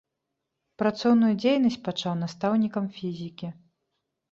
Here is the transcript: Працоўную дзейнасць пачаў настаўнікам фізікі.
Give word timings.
Працоўную 0.81 1.29
дзейнасць 1.43 1.77
пачаў 1.89 2.17
настаўнікам 2.23 2.91
фізікі. 2.99 3.55